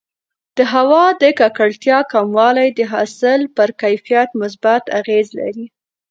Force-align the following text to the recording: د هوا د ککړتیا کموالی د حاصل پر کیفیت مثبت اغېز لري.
د 0.57 0.59
هوا 0.73 1.05
د 1.21 1.23
ککړتیا 1.39 1.99
کموالی 2.13 2.69
د 2.77 2.79
حاصل 2.93 3.41
پر 3.55 3.69
کیفیت 3.81 4.29
مثبت 4.41 4.83
اغېز 4.99 5.27
لري. 5.39 5.65